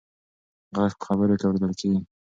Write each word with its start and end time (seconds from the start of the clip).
غږ 0.77 0.91
په 0.99 1.03
خبرو 1.07 1.37
کې 1.39 1.45
اورېدل 1.45 1.73
کېږي. 1.79 2.01